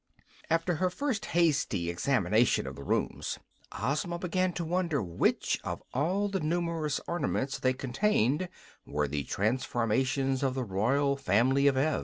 After 0.49 0.77
her 0.77 0.89
first 0.89 1.25
hasty 1.25 1.91
examination 1.91 2.65
of 2.65 2.75
the 2.75 2.83
rooms 2.83 3.37
Ozma 3.71 4.17
began 4.17 4.51
to 4.53 4.65
wonder 4.65 4.99
which 5.03 5.59
of 5.63 5.83
all 5.93 6.27
the 6.27 6.39
numerous 6.39 6.99
ornaments 7.05 7.59
they 7.59 7.73
contained 7.73 8.49
were 8.83 9.07
the 9.07 9.25
transformations 9.25 10.41
of 10.41 10.55
the 10.55 10.63
royal 10.63 11.17
family 11.17 11.67
of 11.67 11.77
Ev. 11.77 11.99